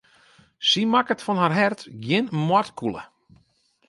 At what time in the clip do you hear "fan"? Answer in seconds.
1.25-1.39